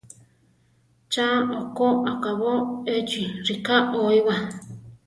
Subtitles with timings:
[1.11, 1.27] ¡Cha
[1.59, 2.53] okó akábo
[2.95, 4.43] échi rika oíwaa!